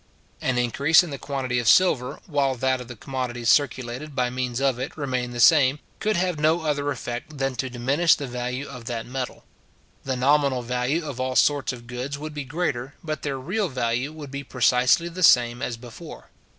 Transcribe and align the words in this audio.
An 0.41 0.57
increase 0.57 1.03
in 1.03 1.11
the 1.11 1.19
quantity 1.19 1.59
of 1.59 1.67
silver, 1.67 2.19
while 2.25 2.55
that 2.55 2.81
of 2.81 2.87
the 2.87 2.95
commodities 2.95 3.49
circulated 3.49 4.15
by 4.15 4.31
means 4.31 4.59
of 4.59 4.79
it 4.79 4.97
remained 4.97 5.31
the 5.31 5.39
same, 5.39 5.77
could 5.99 6.15
have 6.17 6.39
no 6.39 6.61
other 6.61 6.89
effect 6.89 7.37
than 7.37 7.53
to 7.57 7.69
diminish 7.69 8.15
the 8.15 8.25
value 8.25 8.67
of 8.67 8.85
that 8.85 9.05
metal. 9.05 9.43
The 10.03 10.15
nominal 10.15 10.63
value 10.63 11.05
of 11.07 11.19
all 11.19 11.35
sorts 11.35 11.71
of 11.71 11.85
goods 11.85 12.17
would 12.17 12.33
be 12.33 12.45
greater, 12.45 12.95
but 13.03 13.21
their 13.21 13.37
real 13.37 13.69
value 13.69 14.11
would 14.11 14.31
be 14.31 14.43
precisely 14.43 15.07
the 15.07 15.21
same 15.21 15.61
as 15.61 15.77
before. 15.77 16.31